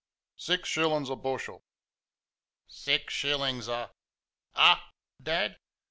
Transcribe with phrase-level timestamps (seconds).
[0.37, 1.63] "Six shillings a bushel."
[2.67, 3.91] "Six shil lings a....
[4.55, 4.79] A,
[5.21, 5.59] Dad?